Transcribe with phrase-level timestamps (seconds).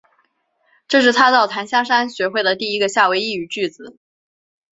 [0.87, 3.99] 这是他到檀香山学会的第一个夏威夷语句子。